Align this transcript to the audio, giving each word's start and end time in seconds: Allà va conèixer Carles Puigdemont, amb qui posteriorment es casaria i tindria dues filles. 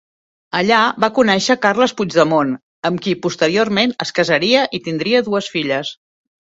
Allà 0.59 0.79
va 1.05 1.09
conèixer 1.17 1.57
Carles 1.65 1.93
Puigdemont, 2.01 2.57
amb 2.91 3.05
qui 3.05 3.15
posteriorment 3.29 3.97
es 4.09 4.17
casaria 4.21 4.69
i 4.81 4.85
tindria 4.91 5.27
dues 5.33 5.57
filles. 5.57 5.99